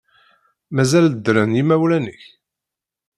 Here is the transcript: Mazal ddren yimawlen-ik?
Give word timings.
Mazal 0.75 1.05
ddren 1.13 1.51
yimawlen-ik? 1.57 2.23